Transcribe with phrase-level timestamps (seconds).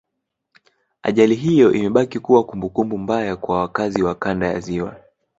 [1.03, 4.95] Ajali hiyo imebaki kuwa kumbukumbu mbaya kwa wakazi wa Kanda ya Ziwa